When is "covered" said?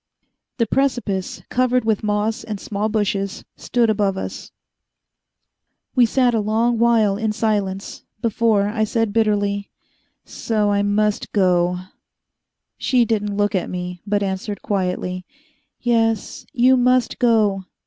1.49-1.85